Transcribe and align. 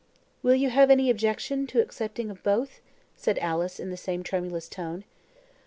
"Will 0.41 0.55
you 0.55 0.71
have 0.71 0.89
any 0.89 1.11
objection 1.11 1.67
to 1.67 1.79
accepting 1.79 2.31
of 2.31 2.41
both?" 2.41 2.81
said 3.15 3.37
Alice, 3.37 3.79
in 3.79 3.91
the 3.91 3.97
same 3.97 4.23
tremulous 4.23 4.67
tone. 4.67 5.03